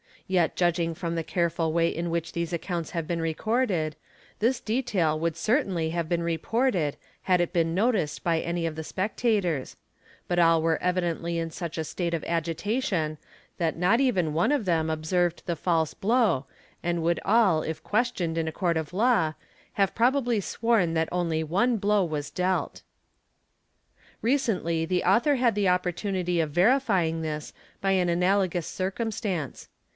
[0.27, 3.97] Yet judging from the careful way in which these accounts have been recorded,
[4.39, 8.83] this detail would certainly have been reported had it beer noticed by any of the
[8.83, 9.75] spectators;
[10.29, 13.17] but all were evidently in such a state of agitation
[13.57, 16.45] that not even one of them observed the false blow,
[16.81, 19.33] and woul all if questioned in a court of law
[19.73, 22.81] have probably sworn that only on blow was dealt.
[22.81, 29.67] i: Recently the author had the opportunity of verifying this by al analogous circumstance.